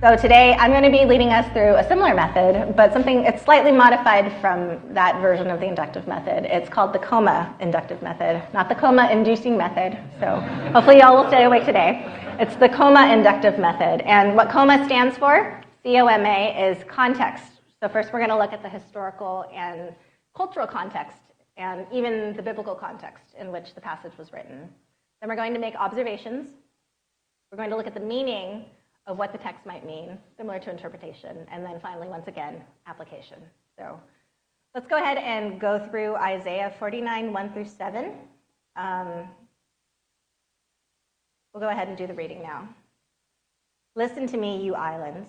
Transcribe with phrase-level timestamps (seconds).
[0.00, 3.42] So today I'm going to be leading us through a similar method, but something it's
[3.42, 6.44] slightly modified from that version of the inductive method.
[6.44, 9.96] It's called the coma inductive method, not the coma inducing method.
[10.20, 10.40] So
[10.72, 12.04] hopefully y'all will stay awake today.
[12.38, 14.02] It's the coma inductive method.
[14.02, 17.44] And what coma stands for, C-O-M-A, is context.
[17.82, 19.94] So first we're going to look at the historical and
[20.36, 21.18] cultural context
[21.56, 24.68] and even the biblical context in which the passage was written.
[25.20, 26.50] Then we're going to make observations.
[27.50, 28.66] We're going to look at the meaning
[29.06, 33.38] of what the text might mean, similar to interpretation, and then finally, once again, application.
[33.78, 34.00] So
[34.74, 38.12] let's go ahead and go through Isaiah 49, 1 through 7.
[38.76, 39.28] Um,
[41.52, 42.68] we'll go ahead and do the reading now.
[43.94, 45.28] Listen to me, you islands.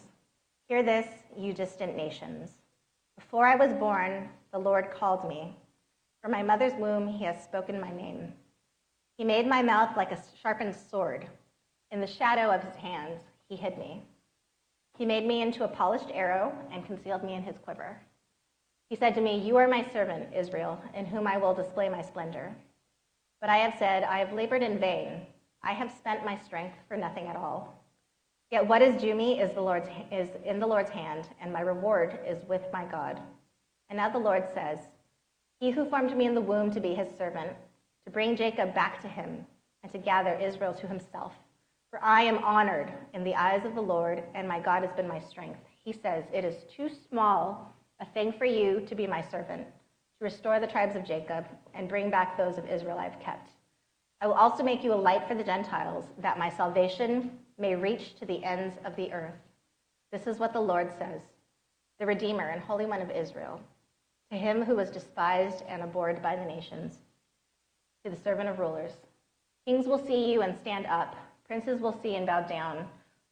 [0.68, 2.50] Hear this, you distant nations.
[3.18, 5.56] Before I was born, the Lord called me.
[6.22, 8.34] From my mother's womb, he has spoken my name.
[9.18, 11.28] He made my mouth like a sharpened sword.
[11.92, 14.04] In the shadow of his hands, he hid me.
[14.98, 18.00] He made me into a polished arrow and concealed me in his quiver.
[18.90, 22.02] He said to me, You are my servant, Israel, in whom I will display my
[22.02, 22.56] splendor.
[23.42, 25.22] But I have said, I have labored in vain.
[25.64, 27.82] I have spent my strength for nothing at all.
[28.52, 31.62] Yet what is due me is, the Lord's, is in the Lord's hand, and my
[31.62, 33.20] reward is with my God.
[33.90, 34.80] And now the Lord says,
[35.60, 37.52] He who formed me in the womb to be his servant,
[38.06, 39.46] to bring Jacob back to him,
[39.84, 41.34] and to gather Israel to himself.
[41.96, 45.08] For I am honored in the eyes of the Lord, and my God has been
[45.08, 45.62] my strength.
[45.86, 50.26] He says, It is too small a thing for you to be my servant, to
[50.26, 53.52] restore the tribes of Jacob and bring back those of Israel I've kept.
[54.20, 58.20] I will also make you a light for the Gentiles, that my salvation may reach
[58.20, 59.40] to the ends of the earth.
[60.12, 61.22] This is what the Lord says,
[61.98, 63.62] the Redeemer and Holy One of Israel,
[64.34, 66.98] to him who was despised and abhorred by the nations,
[68.04, 68.92] to the servant of rulers.
[69.66, 71.16] Kings will see you and stand up
[71.48, 72.88] Princes will see and bow down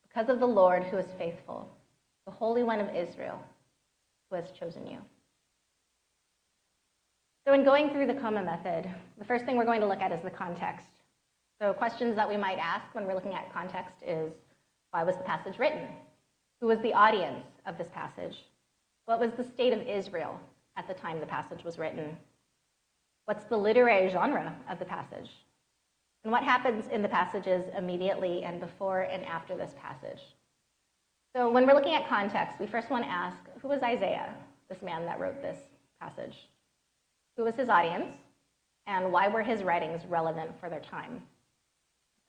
[0.07, 1.67] because of the Lord who is faithful,
[2.25, 3.43] the Holy One of Israel
[4.29, 4.97] who has chosen you.
[7.45, 10.11] So, in going through the coma method, the first thing we're going to look at
[10.11, 10.87] is the context.
[11.59, 14.31] So, questions that we might ask when we're looking at context is
[14.91, 15.87] why was the passage written?
[16.61, 18.37] Who was the audience of this passage?
[19.05, 20.39] What was the state of Israel
[20.77, 22.15] at the time the passage was written?
[23.25, 25.29] What's the literary genre of the passage?
[26.23, 30.21] And what happens in the passages immediately and before and after this passage.
[31.35, 34.33] So, when we're looking at context, we first want to ask who was Isaiah,
[34.69, 35.57] this man that wrote this
[35.99, 36.47] passage?
[37.37, 38.13] Who was his audience?
[38.85, 41.21] And why were his writings relevant for their time?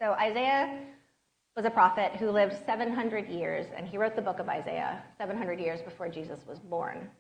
[0.01, 0.81] So, Isaiah
[1.57, 5.61] was a prophet who lived 700 years, and he wrote the book of Isaiah 700
[5.61, 7.11] years before Jesus was born.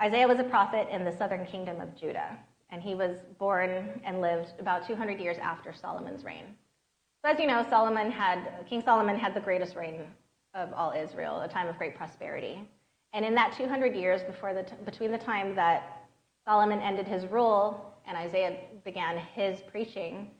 [0.00, 2.38] Isaiah was a prophet in the southern kingdom of Judah
[2.70, 6.44] and he was born and lived about 200 years after Solomon's reign.
[7.24, 10.02] So, as you know, Solomon had, King Solomon had the greatest reign
[10.54, 12.60] of all Israel, a time of great prosperity.
[13.12, 16.06] And in that 200 years before the t- between the time that
[16.44, 20.30] Solomon ended his rule and Isaiah began his preaching,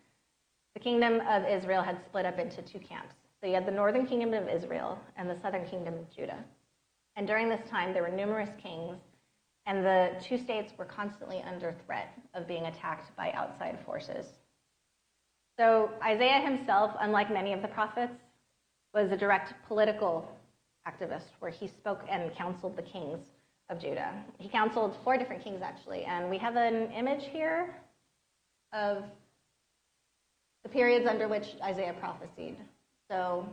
[0.75, 3.15] the kingdom of Israel had split up into two camps.
[3.41, 6.39] So you had the northern kingdom of Israel and the southern kingdom of Judah.
[7.17, 8.99] And during this time, there were numerous kings
[9.69, 14.27] and the two states were constantly under threat of being attacked by outside forces.
[15.59, 18.15] So Isaiah himself, unlike many of the prophets,
[18.95, 20.27] was a direct political
[20.89, 23.19] activist where he spoke and counseled the kings
[23.69, 24.15] of Judah.
[24.39, 27.75] He counseled four different kings, actually, and we have an image here
[28.73, 29.05] of
[30.63, 32.57] the periods under which Isaiah prophesied.
[33.11, 33.47] So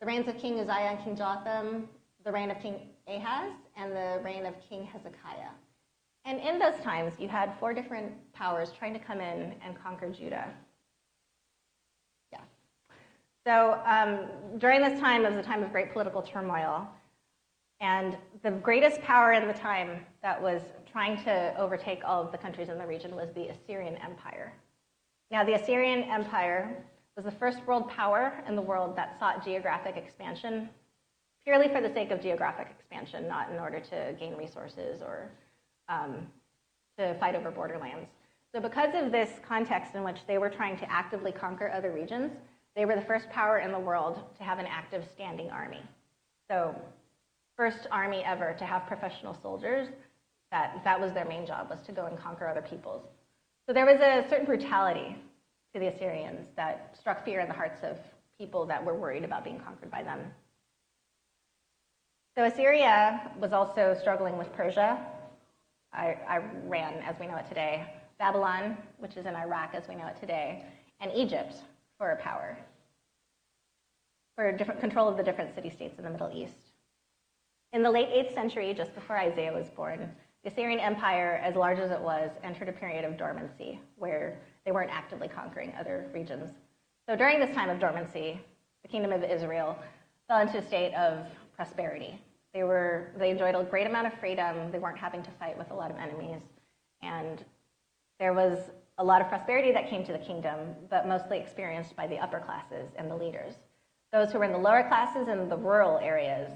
[0.00, 1.88] the reigns of King Uzziah and King Jotham,
[2.24, 5.50] the reign of King Ahaz and the reign of King Hezekiah.
[6.24, 10.10] And in those times, you had four different powers trying to come in and conquer
[10.10, 10.52] Judah.
[12.32, 12.40] Yeah.
[13.46, 16.88] So um, during this time, it was a time of great political turmoil.
[17.80, 22.38] And the greatest power in the time that was trying to overtake all of the
[22.38, 24.52] countries in the region was the Assyrian Empire.
[25.30, 26.84] Now, the Assyrian Empire
[27.16, 30.68] was the first world power in the world that sought geographic expansion
[31.44, 35.30] purely for the sake of geographic expansion, not in order to gain resources or
[35.88, 36.26] um,
[36.98, 38.08] to fight over borderlands.
[38.54, 42.32] So, because of this context in which they were trying to actively conquer other regions,
[42.74, 45.82] they were the first power in the world to have an active standing army.
[46.50, 46.74] So,
[47.56, 49.88] first army ever to have professional soldiers
[50.50, 53.04] that that was their main job was to go and conquer other peoples.
[53.66, 55.16] So there was a certain brutality
[55.72, 57.98] to the Assyrians that struck fear in the hearts of
[58.36, 60.20] people that were worried about being conquered by them.
[62.36, 65.04] So Assyria was also struggling with Persia,
[65.92, 70.16] Iran as we know it today, Babylon, which is in Iraq as we know it
[70.20, 70.64] today,
[71.00, 71.54] and Egypt
[71.98, 72.56] for power.
[74.36, 76.72] for control of the different city states in the Middle East.
[77.72, 80.10] In the late 8th century, just before Isaiah was born,
[80.42, 84.72] the Assyrian Empire, as large as it was, entered a period of dormancy where they
[84.72, 86.50] weren't actively conquering other regions.
[87.06, 88.40] So during this time of dormancy,
[88.82, 89.76] the kingdom of Israel
[90.26, 91.26] fell into a state of
[91.60, 92.18] prosperity.
[92.54, 95.70] They, were, they enjoyed a great amount of freedom, they weren't having to fight with
[95.70, 96.40] a lot of enemies,
[97.02, 97.44] and
[98.18, 100.58] there was a lot of prosperity that came to the kingdom,
[100.88, 103.52] but mostly experienced by the upper classes and the leaders.
[104.10, 106.50] Those who were in the lower classes and the rural areas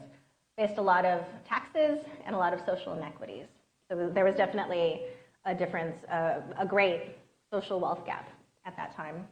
[0.57, 3.49] faced a lot of taxes and a lot of social inequities.
[3.91, 5.03] So there was definitely
[5.45, 7.15] a difference, uh, a great
[7.53, 8.31] social wealth gap
[8.65, 9.27] at that time.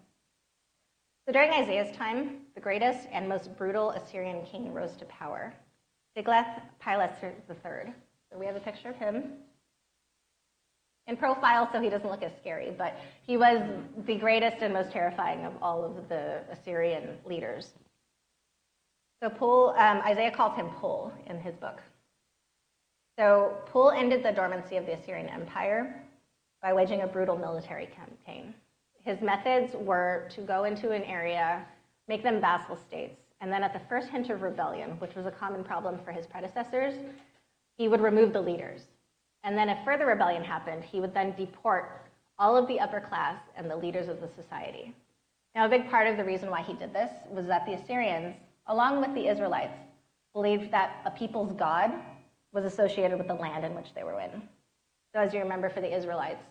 [1.27, 5.55] So during Isaiah's time, the greatest and most brutal Assyrian king rose to power,
[6.17, 7.93] Tiglath-Pileser III.
[8.31, 9.25] So we have a picture of him
[11.07, 13.61] in profile, so he doesn't look as scary, but he was
[14.07, 17.71] the greatest and most terrifying of all of the Assyrian leaders.
[19.23, 21.81] So Pul, um, Isaiah calls him Pul in his book.
[23.19, 26.03] So Pul ended the dormancy of the Assyrian Empire
[26.63, 28.55] by waging a brutal military campaign.
[29.05, 31.65] His methods were to go into an area,
[32.09, 35.31] make them vassal states, and then at the first hint of rebellion, which was a
[35.31, 36.95] common problem for his predecessors,
[37.77, 38.81] he would remove the leaders.
[39.45, 42.07] And then if further rebellion happened, he would then deport
[42.39, 44.95] all of the upper class and the leaders of the society.
[45.55, 48.35] Now, a big part of the reason why he did this was that the Assyrians
[48.67, 49.77] along with the Israelites,
[50.33, 51.93] believed that a people's God
[52.53, 54.43] was associated with the land in which they were in.
[55.15, 56.43] So, as you remember, for the Israelites,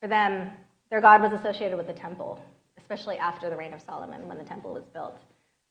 [0.00, 0.50] for them,
[0.90, 2.42] their God was associated with the temple,
[2.78, 5.18] especially after the reign of Solomon when the temple was built.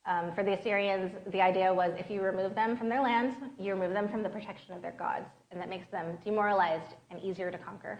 [0.07, 3.73] Um, for the Assyrians, the idea was if you remove them from their lands, you
[3.73, 7.49] remove them from the protection of their gods, and that makes them demoralized and easier
[7.49, 7.99] to conquer.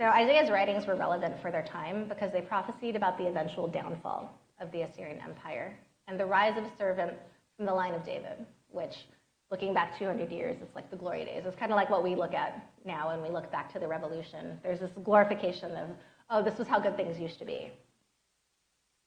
[0.00, 4.30] So Isaiah's writings were relevant for their time because they prophesied about the eventual downfall
[4.60, 7.14] of the Assyrian Empire and the rise of a servant
[7.56, 8.94] from the line of David, which,
[9.50, 11.44] looking back 200 years, it's like the glory days.
[11.46, 13.88] It's kind of like what we look at now when we look back to the
[13.88, 14.58] revolution.
[14.62, 15.88] There's this glorification of,
[16.30, 17.70] oh, this was how good things used to be.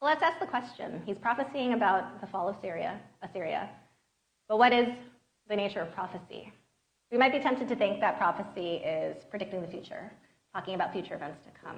[0.02, 1.02] Well, let's ask the question.
[1.06, 3.70] He's prophesying about the fall of Syria, Assyria.
[4.48, 4.88] But what is
[5.50, 6.52] the nature of prophecy?
[7.12, 10.12] We might be tempted to think that prophecy is predicting the future
[10.54, 11.78] talking about future events to come.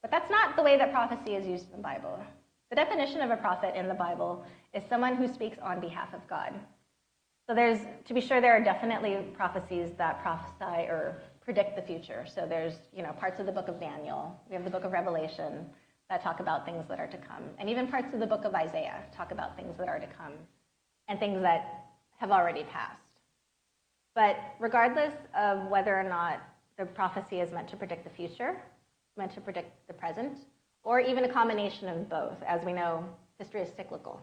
[0.00, 2.18] But that's not the way that prophecy is used in the Bible.
[2.70, 6.26] The definition of a prophet in the Bible is someone who speaks on behalf of
[6.28, 6.54] God.
[7.46, 12.24] So there's, to be sure, there are definitely prophecies that prophesy or predict the future.
[12.32, 14.40] So there's, you know, parts of the book of Daniel.
[14.48, 15.66] We have the book of Revelation
[16.08, 17.42] that talk about things that are to come.
[17.58, 20.32] And even parts of the book of Isaiah talk about things that are to come
[21.08, 21.84] and things that
[22.18, 22.98] have already passed.
[24.14, 26.40] But regardless of whether or not
[26.78, 28.56] the prophecy is meant to predict the future,
[29.16, 30.38] meant to predict the present,
[30.84, 32.36] or even a combination of both.
[32.46, 33.04] As we know,
[33.38, 34.20] history is cyclical,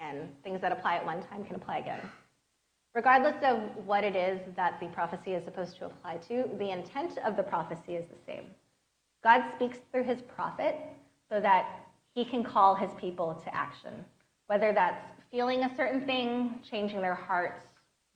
[0.00, 2.00] and things that apply at one time can apply again.
[2.94, 7.18] Regardless of what it is that the prophecy is supposed to apply to, the intent
[7.18, 8.44] of the prophecy is the same.
[9.24, 10.76] God speaks through his prophet
[11.28, 11.66] so that
[12.14, 14.04] he can call his people to action,
[14.46, 17.66] whether that's feeling a certain thing, changing their hearts,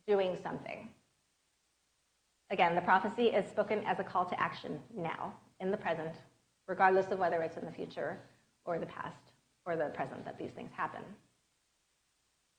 [0.06, 0.88] doing something.
[2.50, 6.14] Again, the prophecy is spoken as a call to action now, in the present,
[6.68, 8.20] regardless of whether it's in the future
[8.64, 9.32] or the past
[9.66, 11.02] or the present that these things happen.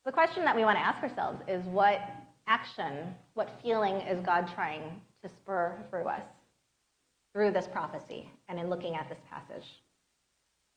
[0.06, 2.02] The question that we want to ask ourselves is what
[2.48, 6.24] action, what feeling is God trying to spur through us
[7.34, 9.68] through this prophecy and in looking at this passage?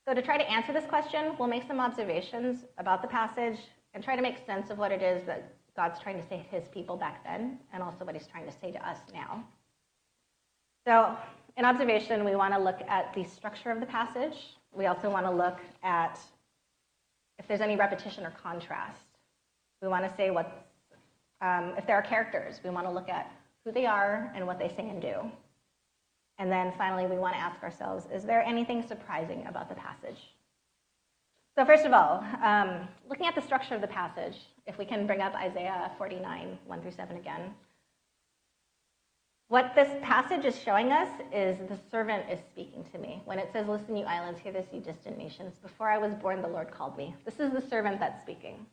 [0.06, 3.58] So, to try to answer this question, we'll make some observations about the passage
[3.94, 6.56] and try to make sense of what it is that God's trying to say to
[6.56, 9.44] his people back then, and also what he's trying to say to us now.
[10.86, 11.16] So,
[11.56, 14.56] in observation, we want to look at the structure of the passage.
[14.72, 16.18] We also want to look at
[17.38, 19.01] if there's any repetition or contrast.
[19.82, 20.66] We want to say what,
[21.40, 23.30] um, if there are characters, we want to look at
[23.64, 25.14] who they are and what they say and do.
[26.38, 30.18] And then finally, we want to ask ourselves is there anything surprising about the passage?
[31.56, 34.36] So, first of all, um, looking at the structure of the passage,
[34.66, 37.52] if we can bring up Isaiah 49, 1 through 7 again.
[39.48, 43.20] What this passage is showing us is the servant is speaking to me.
[43.26, 45.58] When it says, Listen, you islands, hear this, you distant nations.
[45.62, 47.14] Before I was born, the Lord called me.
[47.26, 48.64] This is the servant that's speaking.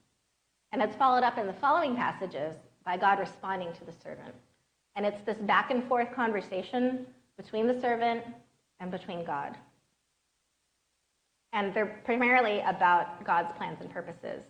[0.72, 4.34] And it's followed up in the following passages by God responding to the servant.
[4.96, 7.06] And it's this back and forth conversation
[7.38, 8.24] between the servant
[8.80, 9.56] and between God.
[11.54, 14.44] And they're primarily about God's plans and purposes.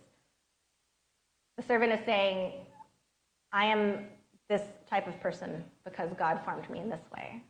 [1.56, 2.52] The servant is saying,
[3.52, 4.06] I am
[4.48, 7.42] this type of person because God formed me in this way.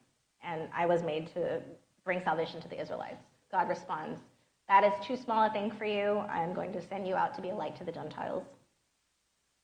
[0.42, 1.60] And I was made to
[2.04, 3.24] bring salvation to the Israelites.
[3.50, 4.20] God responds,
[4.68, 6.18] that is too small a thing for you.
[6.30, 8.44] I'm going to send you out to be a light to the Gentiles.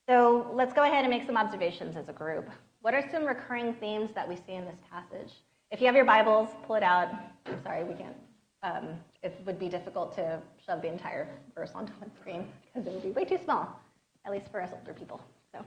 [0.09, 2.49] So let's go ahead and make some observations as a group.
[2.81, 5.33] What are some recurring themes that we see in this passage?
[5.73, 7.09] If you have your Bibles, pull it out.
[7.47, 8.15] I'm sorry, we can't.
[8.63, 8.91] Um,
[9.25, 13.03] it would be difficult to shove the entire verse onto one screen because it would
[13.03, 13.81] be way too small,
[14.25, 15.21] at least for us older people.
[15.53, 15.59] So,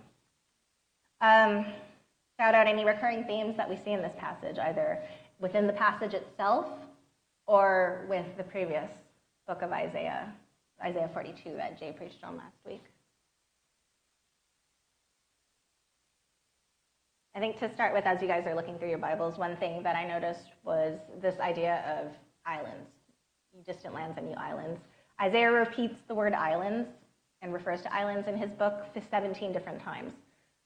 [1.20, 1.66] um,
[2.40, 5.00] shout out any recurring themes that we see in this passage, either
[5.42, 6.68] within the passage itself
[7.46, 8.90] or with the previous
[9.48, 10.32] book of Isaiah,
[10.82, 12.84] Isaiah 42 that Jay preached on last week.
[17.40, 19.82] I think to start with, as you guys are looking through your Bibles, one thing
[19.84, 22.12] that I noticed was this idea of
[22.46, 22.90] islands,
[23.66, 24.82] distant lands and new islands.
[25.22, 26.90] Isaiah repeats the word islands
[27.42, 30.12] and refers to islands in his book 17 different times.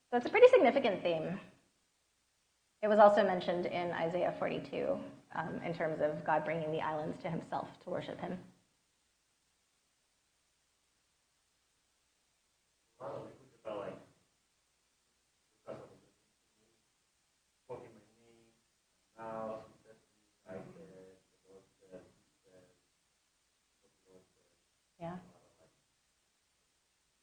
[0.09, 1.39] So it's a pretty significant theme.
[2.81, 4.97] It was also mentioned in Isaiah 42
[5.35, 8.35] um, in terms of God bringing the islands to himself to worship him.
[24.99, 25.15] Yeah.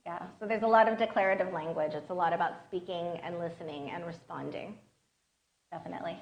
[0.07, 1.92] Yeah, so there's a lot of declarative language.
[1.95, 4.78] It's a lot about speaking and listening and responding.
[5.73, 6.19] Definitely.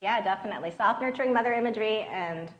[0.00, 0.72] Yeah, definitely.
[0.76, 2.50] Soft nurturing mother imagery and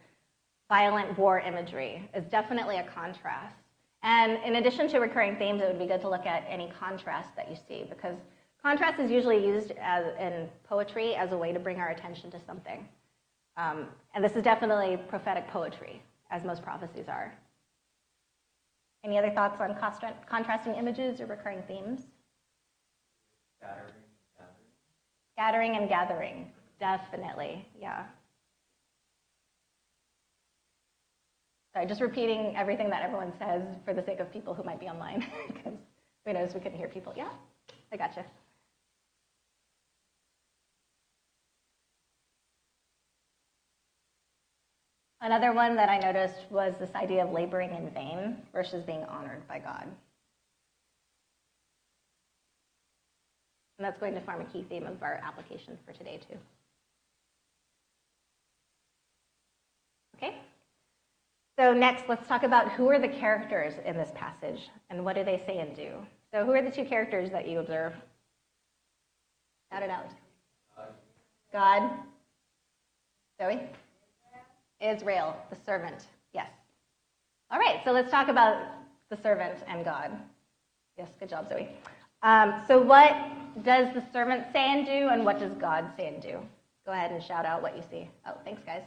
[0.68, 3.57] violent war imagery is definitely a contrast.
[4.02, 7.35] And in addition to recurring themes, it would be good to look at any contrast
[7.37, 8.16] that you see because
[8.62, 12.40] contrast is usually used as, in poetry as a way to bring our attention to
[12.45, 12.87] something.
[13.57, 17.35] Um, and this is definitely prophetic poetry, as most prophecies are.
[19.04, 19.76] Any other thoughts on
[20.28, 22.02] contrasting images or recurring themes?
[23.61, 23.95] Scattering,
[24.37, 24.57] gathering.
[25.35, 28.07] Scattering and gathering, definitely, yeah.
[31.75, 34.87] Sorry, just repeating everything that everyone says for the sake of people who might be
[34.89, 35.75] online, because
[36.27, 37.13] who knows, we couldn't hear people.
[37.17, 37.31] Yeah,
[37.93, 38.25] I gotcha.
[45.21, 49.47] Another one that I noticed was this idea of laboring in vain versus being honored
[49.49, 49.85] by God.
[53.79, 56.39] And that's going to form a key theme of our application for today, too.
[60.17, 60.37] Okay?
[61.59, 65.25] So, next, let's talk about who are the characters in this passage and what do
[65.25, 65.91] they say and do.
[66.33, 67.95] So, who are the two characters that you observe?
[69.73, 70.07] Shout it out.
[71.53, 71.91] God.
[73.43, 73.61] Zoe?
[74.81, 76.07] Israel, the servant.
[76.33, 76.49] Yes.
[77.50, 78.62] All right, so let's talk about
[79.11, 80.12] the servant and God.
[80.97, 81.71] Yes, good job, Zoe.
[82.23, 83.17] Um, so, what
[83.65, 86.38] does the servant say and do, and what does God say and do?
[86.87, 88.09] Go ahead and shout out what you see.
[88.29, 88.83] Oh, thanks, guys.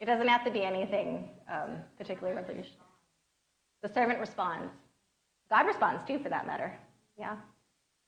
[0.00, 2.82] It doesn't have to be anything um, particularly revolutionary.
[3.82, 4.72] The servant responds.
[5.50, 6.76] God responds too, for that matter.
[7.18, 7.36] Yeah.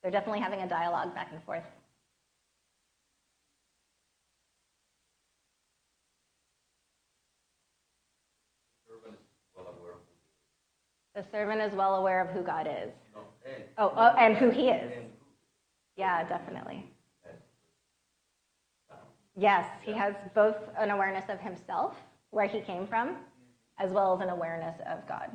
[0.01, 1.63] They're definitely having a dialogue back and forth.
[11.13, 12.91] The servant is well aware of who God is.
[13.77, 14.93] Oh, oh and who he is.
[15.97, 16.90] Yeah, definitely.
[19.41, 21.95] Yes, he has both an awareness of himself,
[22.29, 23.15] where he came from,
[23.79, 25.31] as well as an awareness of God.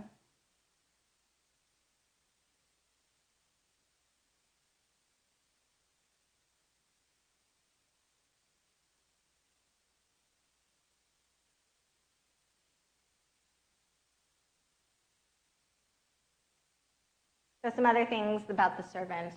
[17.65, 19.35] So, some other things about the servant.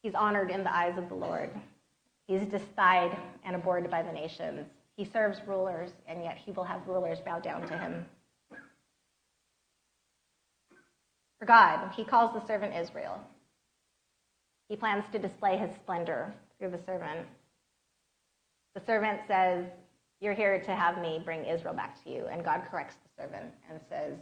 [0.00, 1.50] He's honored in the eyes of the Lord.
[2.26, 4.66] He's despised and abhorred by the nations.
[4.96, 8.06] He serves rulers, and yet he will have rulers bow down to him.
[11.38, 13.20] For God, he calls the servant Israel.
[14.68, 17.26] He plans to display his splendor through the servant.
[18.74, 19.66] The servant says,
[20.20, 22.26] You're here to have me bring Israel back to you.
[22.26, 24.14] And God corrects the servant and says,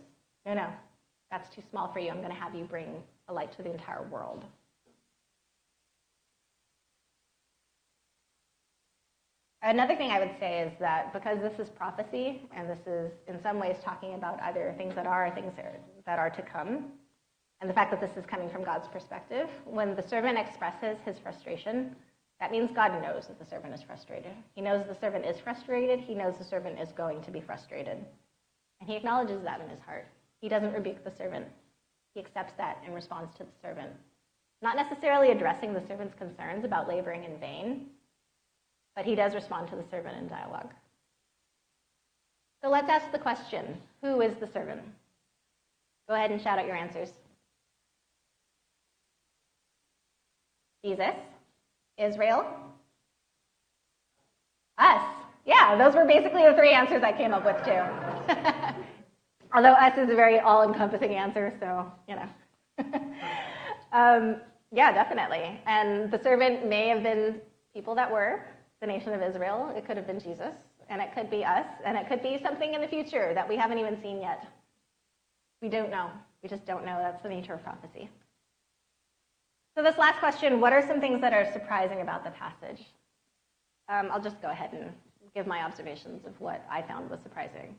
[0.45, 0.69] No, no,
[1.31, 2.11] that's too small for you.
[2.11, 4.45] I'm going to have you bring a light to the entire world.
[9.65, 13.43] Another thing I would say is that because this is prophecy, and this is in
[13.43, 15.55] some ways talking about either things that are or things
[16.05, 16.93] that are to come,
[17.63, 19.49] and the fact that this is coming from God's perspective.
[19.65, 21.97] When the servant expresses his frustration,
[22.41, 24.33] that means God knows that the servant is frustrated.
[24.55, 26.01] He knows the servant is frustrated.
[26.01, 28.05] He knows the servant is going to be frustrated.
[28.81, 30.07] And he acknowledges that in his heart.
[30.43, 31.47] He doesn't rebuke the servant,
[32.13, 33.93] he accepts that and responds to the servant.
[34.61, 37.87] Not necessarily addressing the servant's concerns about laboring in vain,
[38.97, 40.71] but he does respond to the servant in dialogue.
[42.63, 44.81] So let's ask the question who is the servant?
[46.09, 47.11] Go ahead and shout out your answers.
[50.85, 51.15] Jesus,
[51.99, 52.47] Israel,
[54.79, 55.03] us.
[55.47, 57.83] Yeah, those were basically the three answers I came up with, too.
[59.55, 62.29] Although us is a very all encompassing answer, so, you know.
[63.93, 64.37] um,
[64.73, 65.61] yeah, definitely.
[65.67, 67.41] And the servant may have been
[67.73, 68.41] people that were
[68.81, 70.55] the nation of Israel, it could have been Jesus,
[70.89, 73.57] and it could be us, and it could be something in the future that we
[73.57, 74.47] haven't even seen yet.
[75.63, 76.11] We don't know.
[76.43, 76.99] We just don't know.
[76.99, 78.11] That's the nature of prophecy.
[79.77, 82.85] So, this last question what are some things that are surprising about the passage?
[83.89, 84.91] Um, I'll just go ahead and
[85.35, 87.75] give my observations of what I found was surprising.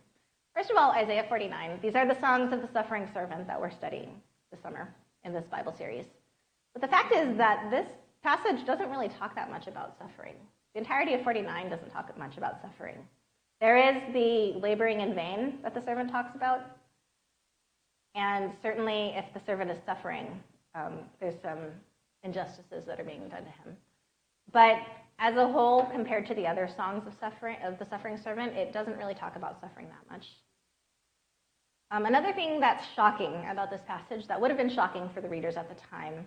[0.55, 1.79] First of all, Isaiah 49.
[1.81, 4.21] These are the songs of the suffering servant that we're studying
[4.51, 6.05] this summer in this Bible series.
[6.73, 7.87] But the fact is that this
[8.25, 10.33] passage doesn't really talk that much about suffering.
[10.73, 12.97] The entirety of 49 doesn't talk much about suffering.
[13.61, 16.61] There is the laboring in vain that the servant talks about.
[18.15, 20.41] And certainly, if the servant is suffering,
[20.73, 21.59] um, there's some
[22.23, 23.77] injustices that are being done to him.
[24.51, 24.77] But
[25.19, 28.73] as a whole, compared to the other songs of suffering of the suffering servant, it
[28.73, 30.25] doesn't really talk about suffering that much.
[31.91, 35.29] Um, another thing that's shocking about this passage, that would have been shocking for the
[35.29, 36.25] readers at the time,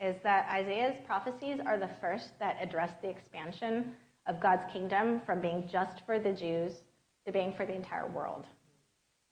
[0.00, 3.92] is that Isaiah's prophecies are the first that address the expansion
[4.26, 6.72] of God's kingdom from being just for the Jews
[7.26, 8.46] to being for the entire world.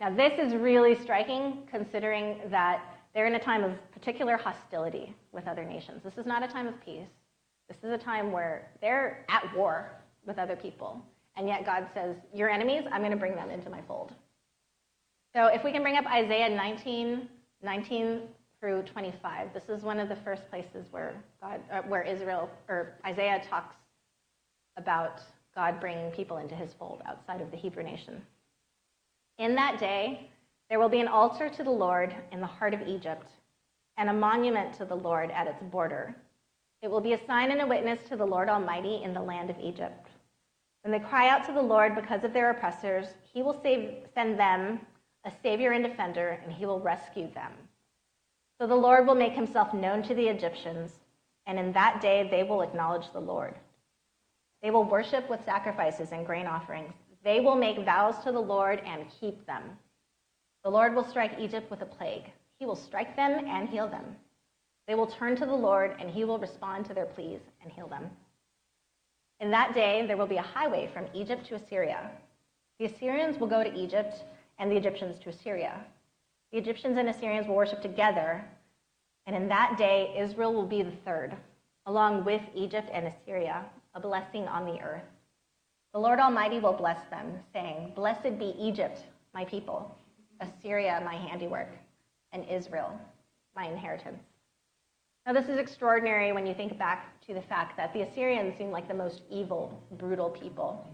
[0.01, 2.83] Now, this is really striking considering that
[3.15, 6.03] they're in a time of particular hostility with other nations.
[6.05, 7.09] This is not a time of peace.
[7.69, 9.91] This is a time where they're at war
[10.27, 11.03] with other people.
[11.37, 14.15] And yet God says, Your enemies, I'm going to bring them into my fold.
[15.35, 17.29] So if we can bring up Isaiah 19,
[17.63, 18.21] 19
[18.67, 19.55] through 25.
[19.55, 23.77] This is one of the first places where God, uh, where Israel or Isaiah talks
[24.77, 25.21] about
[25.55, 28.21] God bringing people into His fold outside of the Hebrew nation.
[29.39, 30.29] In that day,
[30.69, 33.31] there will be an altar to the Lord in the heart of Egypt,
[33.99, 36.17] and a monument to the Lord at its border.
[36.83, 39.49] It will be a sign and a witness to the Lord Almighty in the land
[39.49, 40.09] of Egypt.
[40.83, 44.41] When they cry out to the Lord because of their oppressors, He will save, send
[44.41, 44.81] them
[45.25, 47.53] a Savior and defender, and He will rescue them.
[48.59, 50.93] So the Lord will make himself known to the Egyptians,
[51.47, 53.55] and in that day they will acknowledge the Lord.
[54.63, 56.95] They will worship with sacrifices and grain offerings.
[57.23, 59.63] They will make vows to the Lord and keep them.
[60.65, 62.25] The Lord will strike Egypt with a plague.
[62.59, 64.17] He will strike them and heal them.
[64.89, 67.89] They will turn to the Lord, and he will respond to their pleas and heal
[67.89, 68.11] them.
[69.41, 72.11] In that day, there will be a highway from Egypt to Assyria.
[72.79, 74.25] The Assyrians will go to Egypt,
[74.59, 75.85] and the Egyptians to Assyria.
[76.53, 78.45] The Egyptians and Assyrians will worship together,
[79.27, 81.35] and in that day, Israel will be the third,
[81.87, 85.03] along with Egypt and Assyria, a blessing on the earth.
[85.93, 89.01] The Lord Almighty will bless them, saying, Blessed be Egypt,
[89.35, 89.97] my people,
[90.41, 91.71] Assyria, my handiwork,
[92.33, 93.01] and Israel,
[93.57, 94.23] my inheritance.
[95.27, 98.71] Now, this is extraordinary when you think back to the fact that the Assyrians seem
[98.71, 100.87] like the most evil, brutal people.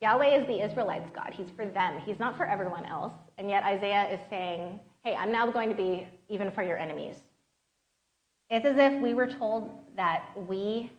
[0.00, 1.32] Yahweh is the Israelites' God.
[1.32, 3.14] He's for them, He's not for everyone else.
[3.38, 7.16] And yet Isaiah is saying, hey, I'm now going to be even for your enemies.
[8.50, 10.92] It's as if we were told that we,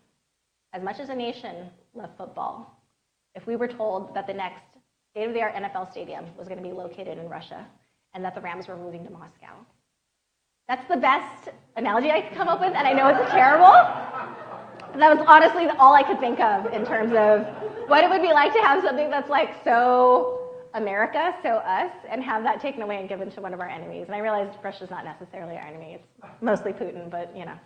[0.73, 2.81] as much as a nation, love football.
[3.35, 4.61] If we were told that the next
[5.11, 7.65] state of the art NFL stadium was going to be located in Russia
[8.13, 9.53] and that the Rams were moving to Moscow.
[10.67, 13.71] That's the best analogy I could come up with, and I know it's terrible.
[14.97, 17.45] That was honestly all I could think of in terms of
[17.87, 20.44] what it would be like to have something that's like so
[20.75, 24.05] America, so us, and have that taken away and given to one of our enemies.
[24.07, 26.07] And I realized Russia's not necessarily our enemy, it's
[26.41, 27.57] mostly Putin, but you know.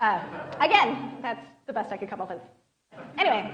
[0.00, 0.22] Uh,
[0.60, 2.40] again, that's the best I could come up with.
[3.18, 3.52] Anyway,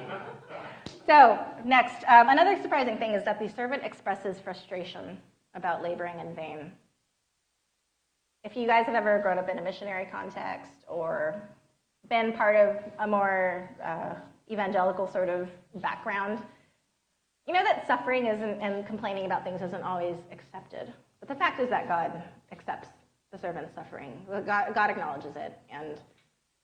[1.07, 5.17] so next, um, another surprising thing is that the servant expresses frustration
[5.55, 6.73] about laboring in vain.
[8.43, 11.41] If you guys have ever grown up in a missionary context or
[12.11, 14.15] been part of a more uh,
[14.51, 16.41] evangelical sort of background,
[17.47, 20.93] you know that suffering isn't, and complaining about things isn't always accepted.
[21.21, 22.89] But the fact is that God accepts
[23.33, 24.13] the servant's suffering.
[24.47, 26.01] God, God acknowledges it, and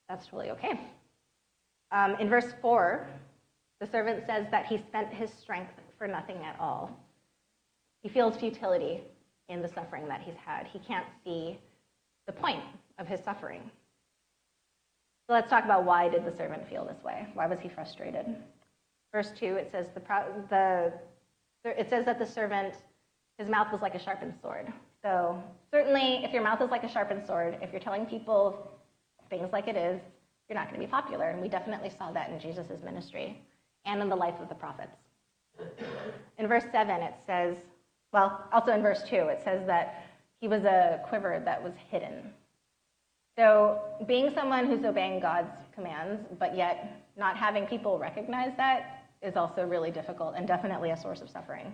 [0.09, 0.79] that's totally okay.
[1.91, 3.07] Um, in verse 4,
[3.79, 6.97] the servant says that he spent his strength for nothing at all.
[8.01, 9.01] He feels futility
[9.49, 10.67] in the suffering that he's had.
[10.67, 11.59] He can't see
[12.25, 12.63] the point
[12.97, 13.61] of his suffering.
[15.27, 17.27] So let's talk about why did the servant feel this way?
[17.33, 18.25] Why was he frustrated?
[19.13, 20.01] Verse 2, it says, the,
[20.49, 20.93] the,
[21.79, 22.75] it says that the servant,
[23.37, 24.71] his mouth was like a sharpened sword.
[25.03, 28.71] So certainly, if your mouth is like a sharpened sword, if you're telling people
[29.29, 29.99] things like it is,
[30.47, 31.29] you're not going to be popular.
[31.29, 33.41] And we definitely saw that in Jesus' ministry
[33.85, 34.95] and in the life of the prophets.
[36.37, 37.57] In verse 7, it says,
[38.13, 40.05] well, also in verse 2, it says that
[40.39, 42.31] he was a quiver that was hidden.
[43.37, 49.35] So, being someone who's obeying God's commands, but yet not having people recognize that is
[49.35, 51.73] also really difficult and definitely a source of suffering.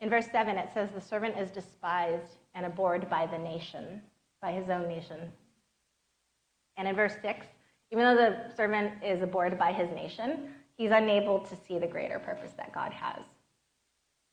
[0.00, 4.02] In verse 7, it says, The servant is despised and abhorred by the nation,
[4.40, 5.30] by his own nation.
[6.76, 7.46] And in verse 6,
[7.92, 12.18] even though the servant is abhorred by his nation, he's unable to see the greater
[12.18, 13.22] purpose that God has.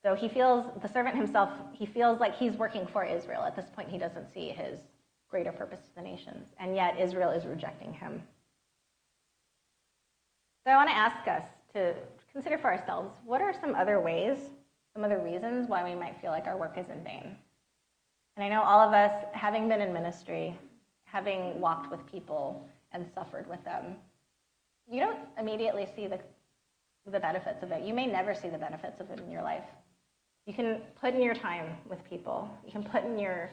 [0.03, 3.43] So he feels, the servant himself, he feels like he's working for Israel.
[3.43, 4.79] At this point, he doesn't see his
[5.29, 6.47] greater purpose to the nations.
[6.59, 8.23] And yet, Israel is rejecting him.
[10.65, 11.93] So I want to ask us to
[12.31, 14.37] consider for ourselves what are some other ways,
[14.93, 17.35] some other reasons why we might feel like our work is in vain?
[18.35, 20.57] And I know all of us, having been in ministry,
[21.03, 23.95] having walked with people and suffered with them,
[24.89, 26.19] you don't immediately see the,
[27.11, 27.83] the benefits of it.
[27.83, 29.65] You may never see the benefits of it in your life.
[30.45, 33.49] You can put in your time with people, you can put in your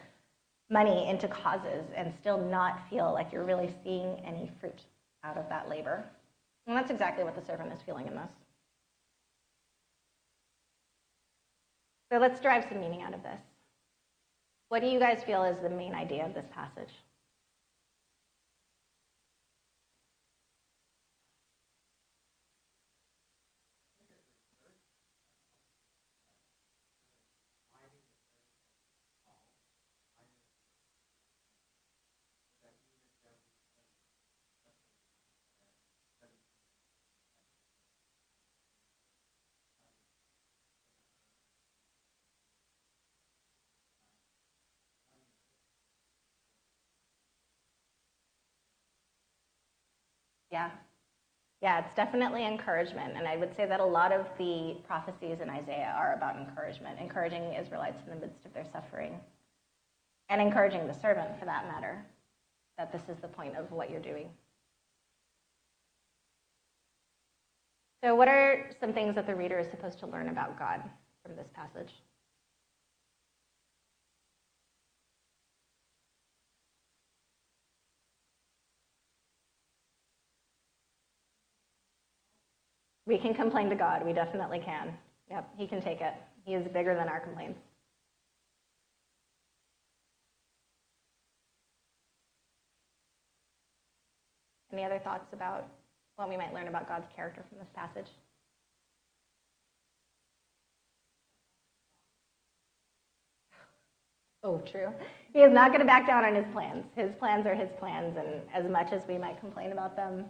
[0.69, 4.81] money into causes and still not feel like you're really seeing any fruit
[5.23, 6.03] out of that labor.
[6.67, 8.29] And that's exactly what the servant is feeling in this.
[12.11, 13.41] So let's derive some meaning out of this.
[14.69, 16.91] What do you guys feel is the main idea of this passage?
[50.51, 50.69] Yeah.
[51.61, 53.13] Yeah, it's definitely encouragement.
[53.17, 56.99] And I would say that a lot of the prophecies in Isaiah are about encouragement,
[56.99, 59.19] encouraging the Israelites in the midst of their suffering,
[60.29, 62.05] and encouraging the servant, for that matter,
[62.77, 64.29] that this is the point of what you're doing.
[68.03, 70.83] So, what are some things that the reader is supposed to learn about God
[71.25, 71.91] from this passage?
[83.07, 84.05] We can complain to God.
[84.05, 84.93] We definitely can.
[85.31, 86.13] Yep, He can take it.
[86.45, 87.59] He is bigger than our complaints.
[94.73, 95.65] Any other thoughts about
[96.17, 98.07] what we might learn about God's character from this passage?
[104.43, 104.89] Oh, true.
[105.33, 106.85] He is not going to back down on his plans.
[106.95, 110.25] His plans are his plans, and as much as we might complain about them,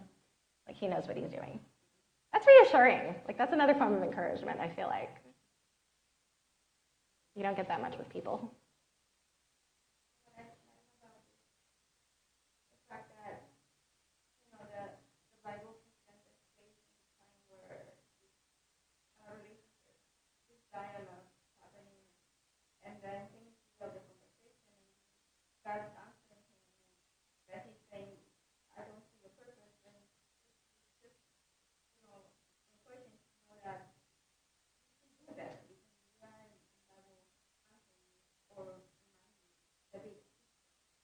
[0.66, 1.60] like he knows what he's doing.
[2.38, 3.16] That's reassuring.
[3.26, 5.10] Like that's another form of encouragement, I feel like.
[7.34, 8.52] You don't get that much with people.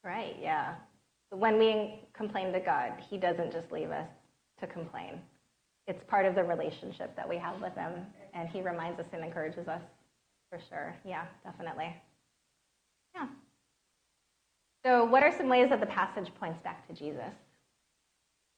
[0.04, 0.74] Right, yeah.
[1.30, 4.08] When we complain to God, He doesn't just leave us
[4.60, 5.20] to complain.
[5.86, 9.24] It's part of the relationship that we have with Him, and He reminds us and
[9.24, 9.82] encourages us
[10.50, 10.94] for sure.
[11.04, 11.96] Yeah, definitely.
[13.14, 13.28] Yeah.
[14.84, 17.32] So, what are some ways that the passage points back to Jesus?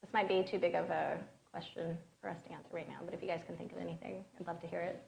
[0.03, 1.19] This might be too big of a
[1.53, 4.25] question for us to answer right now, but if you guys can think of anything,
[4.39, 5.03] I'd love to hear it.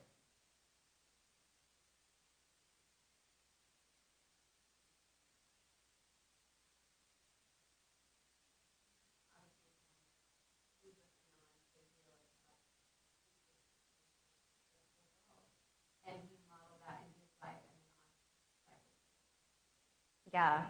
[20.33, 20.63] Yeah.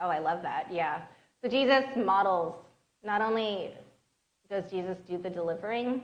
[0.00, 0.68] Oh, I love that.
[0.72, 1.02] Yeah.
[1.42, 2.54] So Jesus models,
[3.04, 3.72] not only
[4.48, 6.02] does Jesus do the delivering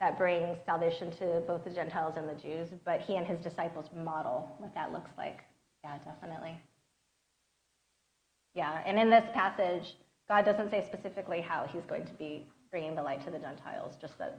[0.00, 3.86] that brings salvation to both the Gentiles and the Jews, but he and his disciples
[3.96, 5.40] model what that looks like.
[5.84, 6.56] Yeah, definitely.
[8.54, 9.96] Yeah, and in this passage,
[10.28, 13.94] God doesn't say specifically how he's going to be bringing the light to the Gentiles,
[14.00, 14.38] just that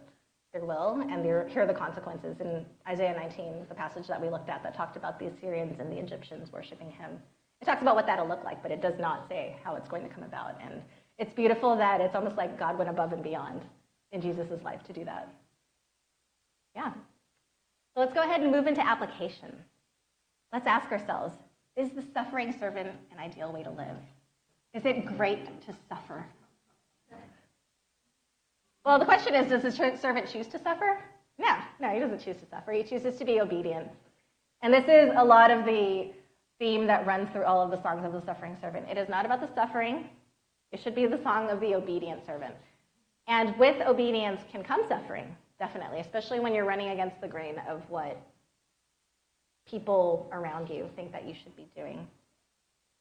[0.53, 2.39] there will, and there, here are the consequences.
[2.39, 5.91] In Isaiah 19, the passage that we looked at that talked about the Assyrians and
[5.91, 7.19] the Egyptians worshiping him,
[7.61, 10.03] it talks about what that'll look like, but it does not say how it's going
[10.03, 10.59] to come about.
[10.61, 10.81] And
[11.17, 13.61] it's beautiful that it's almost like God went above and beyond
[14.11, 15.29] in Jesus' life to do that.
[16.75, 16.91] Yeah.
[17.93, 19.55] So let's go ahead and move into application.
[20.51, 21.33] Let's ask ourselves
[21.75, 23.97] is the suffering servant an ideal way to live?
[24.73, 26.25] Is it great to suffer?
[28.85, 30.99] Well, the question is does the servant choose to suffer?
[31.39, 32.71] No, no, he doesn't choose to suffer.
[32.71, 33.89] He chooses to be obedient.
[34.61, 36.11] And this is a lot of the
[36.59, 38.87] theme that runs through all of the songs of the suffering servant.
[38.89, 40.09] It is not about the suffering,
[40.71, 42.55] it should be the song of the obedient servant.
[43.27, 47.81] And with obedience can come suffering, definitely, especially when you're running against the grain of
[47.89, 48.21] what
[49.67, 52.07] people around you think that you should be doing.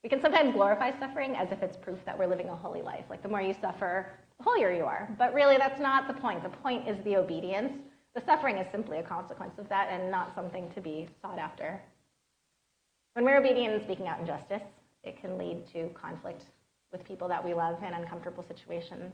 [0.03, 3.05] We can sometimes glorify suffering as if it's proof that we're living a holy life.
[3.09, 5.09] Like the more you suffer, the holier you are.
[5.19, 6.43] But really, that's not the point.
[6.43, 7.73] The point is the obedience.
[8.15, 11.81] The suffering is simply a consequence of that and not something to be sought after.
[13.15, 14.63] When we're obedient and speaking out injustice,
[15.05, 16.43] it can lead to conflict
[16.91, 19.13] with people that we love in uncomfortable situations.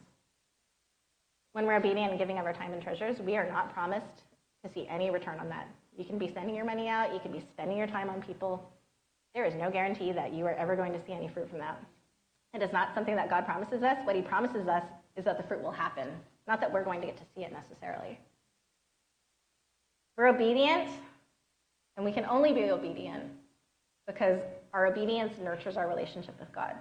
[1.52, 4.24] When we're obedient and giving of our time and treasures, we are not promised
[4.64, 5.68] to see any return on that.
[5.98, 8.72] You can be sending your money out, you can be spending your time on people.
[9.34, 11.78] There is no guarantee that you are ever going to see any fruit from that.
[12.54, 13.98] It is not something that God promises us.
[14.04, 14.84] What He promises us
[15.16, 16.08] is that the fruit will happen,
[16.48, 18.18] not that we're going to get to see it necessarily.
[20.16, 20.88] We're obedient,
[21.96, 23.24] and we can only be obedient
[24.06, 24.40] because
[24.72, 26.74] our obedience nurtures our relationship with God.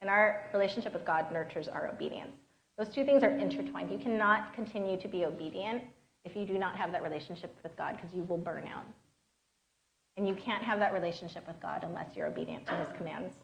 [0.00, 2.36] And our relationship with God nurtures our obedience.
[2.78, 3.90] Those two things are intertwined.
[3.90, 5.82] You cannot continue to be obedient
[6.24, 8.84] if you do not have that relationship with God because you will burn out.
[10.16, 13.34] And you can't have that relationship with God unless you're obedient to his commands.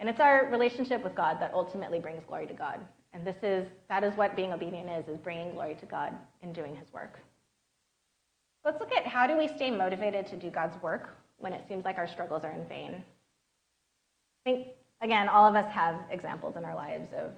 [0.00, 2.80] And it's our relationship with God that ultimately brings glory to God.
[3.12, 6.52] And this is that is what being obedient is, is bringing glory to God in
[6.52, 7.20] doing his work.
[8.64, 11.84] Let's look at how do we stay motivated to do God's work when it seems
[11.84, 13.02] like our struggles are in vain.
[14.46, 14.68] I think
[15.02, 17.32] again, all of us have examples in our lives of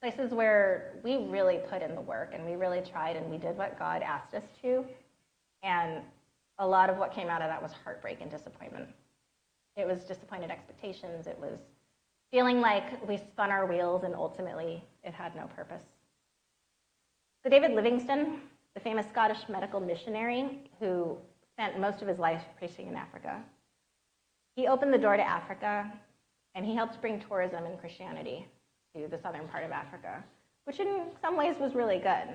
[0.00, 3.56] places where we really put in the work and we really tried and we did
[3.56, 4.84] what God asked us to.
[5.62, 6.02] And
[6.58, 8.88] a lot of what came out of that was heartbreak and disappointment.
[9.76, 11.26] It was disappointed expectations.
[11.26, 11.58] It was
[12.30, 15.82] feeling like we spun our wheels and ultimately it had no purpose.
[17.42, 18.40] So, David Livingstone,
[18.74, 21.16] the famous Scottish medical missionary who
[21.56, 23.42] spent most of his life preaching in Africa,
[24.54, 25.90] he opened the door to Africa
[26.54, 28.46] and he helped bring tourism and Christianity
[28.94, 30.22] to the southern part of Africa,
[30.64, 32.28] which in some ways was really good.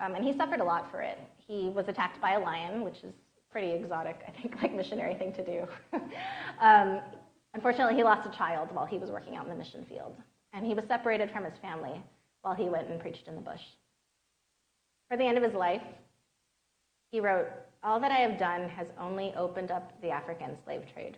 [0.00, 1.18] Um, and he suffered a lot for it.
[1.36, 3.12] He was attacked by a lion, which is
[3.50, 5.66] pretty exotic, I think, like missionary thing to do.
[6.60, 7.00] um,
[7.54, 10.16] unfortunately, he lost a child while he was working out in the mission field,
[10.52, 12.00] and he was separated from his family
[12.42, 13.62] while he went and preached in the bush.
[15.10, 15.82] For the end of his life,
[17.10, 17.48] he wrote,
[17.82, 21.16] All that I have done has only opened up the African slave trade.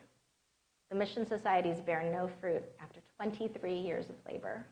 [0.91, 4.65] The mission societies bear no fruit after 23 years of labor.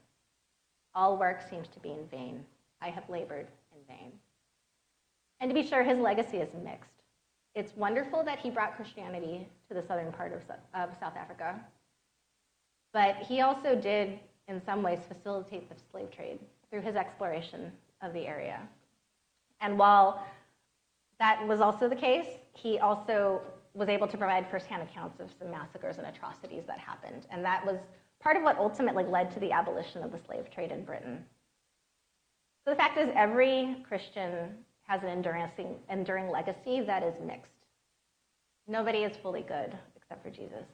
[0.94, 2.44] All work seems to be in vain.
[2.80, 4.12] I have labored in vain.
[5.40, 6.90] And to be sure, his legacy is mixed.
[7.54, 10.42] It's wonderful that he brought Christianity to the southern part of,
[10.74, 11.58] of South Africa,
[12.92, 16.38] but he also did, in some ways, facilitate the slave trade
[16.70, 17.72] through his exploration
[18.02, 18.60] of the area.
[19.60, 20.24] And while
[21.20, 23.42] that was also the case, he also
[23.74, 27.26] was able to provide firsthand accounts of some massacres and atrocities that happened.
[27.30, 27.76] And that was
[28.20, 31.24] part of what ultimately led to the abolition of the slave trade in Britain.
[32.64, 34.56] So the fact is, every Christian
[34.88, 35.48] has an enduring,
[35.88, 37.52] enduring legacy that is mixed.
[38.66, 40.66] Nobody is fully good except for Jesus.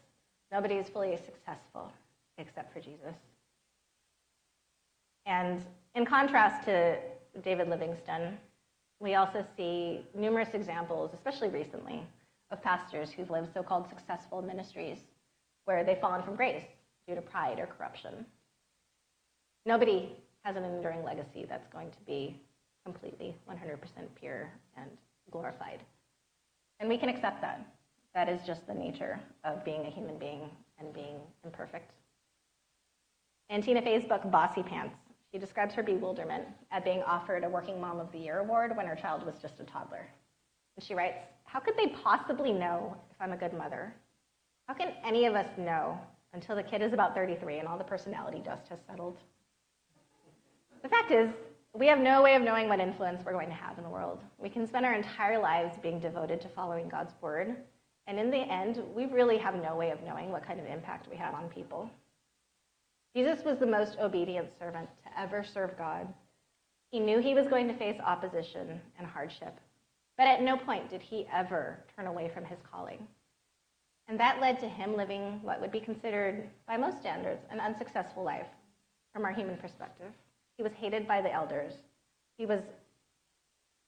[0.50, 1.92] Nobody is fully successful
[2.38, 3.14] except for Jesus.
[5.26, 6.98] And in contrast to
[7.42, 8.38] David Livingstone,
[9.00, 12.02] we also see numerous examples, especially recently,
[12.50, 14.98] of pastors who've lived so called successful ministries
[15.64, 16.62] where they've fallen from grace
[17.06, 18.24] due to pride or corruption.
[19.66, 20.12] Nobody
[20.44, 22.40] has an enduring legacy that's going to be
[22.85, 23.78] completely 100%
[24.18, 24.90] pure and
[25.30, 25.80] glorified.
[26.78, 27.66] And we can accept that.
[28.14, 31.90] That is just the nature of being a human being and being imperfect.
[33.50, 34.92] In Tina Fey's book, Bossypants,
[35.37, 38.87] she describes her bewilderment at being offered a Working Mom of the Year award when
[38.87, 40.09] her child was just a toddler.
[40.77, 43.94] And she writes, How could they possibly know if I'm a good mother?
[44.66, 46.01] How can any of us know
[46.33, 49.18] until the kid is about 33 and all the personality dust has settled?
[50.83, 51.29] The fact is,
[51.75, 54.20] we have no way of knowing what influence we're going to have in the world.
[54.38, 57.57] We can spend our entire lives being devoted to following God's word,
[58.07, 61.11] and in the end, we really have no way of knowing what kind of impact
[61.11, 61.90] we have on people.
[63.16, 66.07] Jesus was the most obedient servant to ever serve God.
[66.90, 69.59] He knew he was going to face opposition and hardship,
[70.18, 72.98] but at no point did he ever turn away from his calling.
[74.07, 78.22] And that led to him living what would be considered, by most standards, an unsuccessful
[78.22, 78.48] life
[79.14, 80.12] from our human perspective.
[80.59, 81.72] He was hated by the elders.
[82.37, 82.61] He was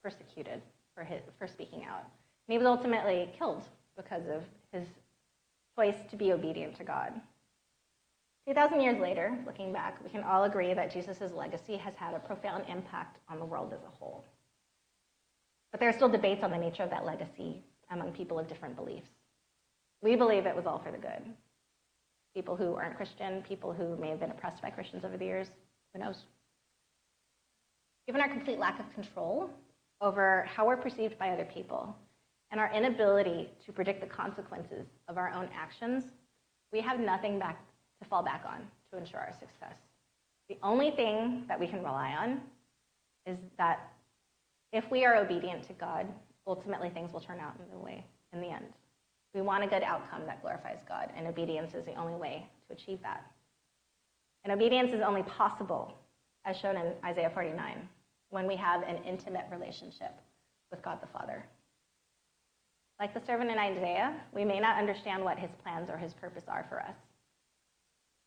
[0.03, 0.59] persecuted
[0.95, 2.01] for, his, for speaking out.
[2.47, 3.65] And he was ultimately killed
[3.95, 4.41] because of
[4.73, 4.87] his
[5.77, 7.21] choice to be obedient to God.
[8.49, 12.19] 2,000 years later, looking back, we can all agree that Jesus' legacy has had a
[12.19, 14.25] profound impact on the world as a whole.
[15.71, 18.75] But there are still debates on the nature of that legacy among people of different
[18.75, 19.11] beliefs.
[20.01, 21.31] We believe it was all for the good.
[22.33, 25.49] People who aren't Christian, people who may have been oppressed by Christians over the years,
[25.93, 26.23] who knows?
[28.07, 29.51] Given our complete lack of control
[30.01, 31.95] over how we're perceived by other people
[32.49, 36.05] and our inability to predict the consequences of our own actions,
[36.73, 37.68] we have nothing back
[38.01, 39.75] to fall back on to ensure our success.
[40.47, 42.41] The only thing that we can rely on
[43.25, 43.91] is that
[44.71, 46.07] if we are obedient to God,
[46.47, 48.65] ultimately things will turn out in the way in the end.
[49.33, 52.73] We want a good outcome that glorifies God, and obedience is the only way to
[52.73, 53.25] achieve that.
[54.43, 55.93] And obedience is only possible,
[56.45, 57.87] as shown in Isaiah 49,
[58.29, 60.15] when we have an intimate relationship
[60.71, 61.45] with God the Father.
[62.99, 66.43] Like the servant in Isaiah, we may not understand what his plans or his purpose
[66.47, 66.95] are for us.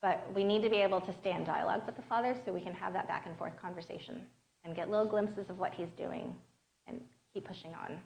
[0.02, 2.60] But we need to be able to stay in dialogue with the Father so we
[2.60, 4.20] can have that back and forth conversation
[4.64, 6.34] and get little glimpses of what he's doing
[6.88, 7.00] and
[7.32, 7.98] keep pushing on.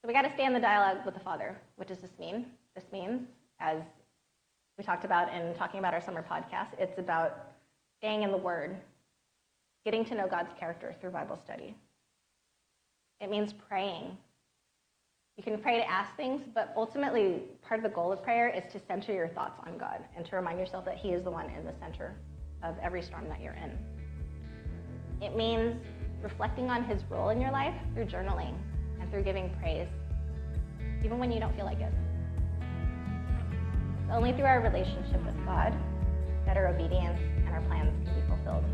[0.00, 1.56] So we got to stay in the dialogue with the Father.
[1.76, 2.46] What does this mean?
[2.74, 3.28] This means,
[3.60, 3.82] as
[4.78, 7.36] we talked about in talking about our summer podcast, it's about
[7.98, 8.76] staying in the Word,
[9.84, 11.74] getting to know God's character through Bible study.
[13.20, 14.16] It means praying.
[15.38, 18.64] You can pray to ask things, but ultimately, part of the goal of prayer is
[18.72, 21.48] to center your thoughts on God and to remind yourself that He is the one
[21.50, 22.16] in the center
[22.64, 23.78] of every storm that you're in.
[25.22, 25.80] It means
[26.22, 28.52] reflecting on His role in your life through journaling
[29.00, 29.86] and through giving praise,
[31.04, 31.92] even when you don't feel like it.
[34.02, 35.72] It's only through our relationship with God
[36.46, 38.64] that our obedience and our plans can be fulfilled.